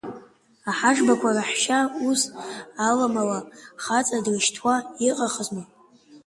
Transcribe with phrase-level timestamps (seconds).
[0.69, 2.21] Аҳашбақәа раҳәшьа ус
[2.87, 3.39] аламала
[3.83, 4.75] хаҵа дрышьҭуа
[5.09, 5.63] иҟахызма!